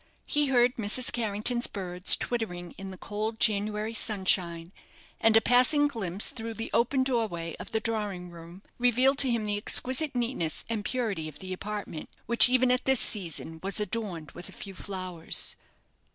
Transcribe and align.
He 0.25 0.47
heard 0.47 0.77
Mrs. 0.77 1.11
Carrington's 1.13 1.67
birds 1.67 2.15
twittering 2.15 2.73
in 2.75 2.89
the 2.89 2.97
cold 2.97 3.39
January 3.39 3.93
sunshine, 3.93 4.71
and 5.19 5.37
a 5.37 5.41
passing 5.41 5.87
glimpse 5.87 6.31
through 6.31 6.55
the 6.55 6.71
open 6.73 7.03
doorway 7.03 7.55
of 7.59 7.71
the 7.71 7.79
drawing 7.79 8.31
room 8.31 8.63
revealed 8.79 9.19
to 9.19 9.29
him 9.29 9.45
the 9.45 9.57
exquisite 9.57 10.15
neatness 10.15 10.65
and 10.67 10.83
purity 10.85 11.27
of 11.27 11.37
the 11.37 11.53
apartment, 11.53 12.09
which 12.25 12.49
even 12.49 12.71
at 12.71 12.85
this 12.85 12.99
season 12.99 13.59
was 13.61 13.79
adorned 13.79 14.31
with 14.31 14.49
a 14.49 14.53
few 14.53 14.73
flowers. 14.73 15.55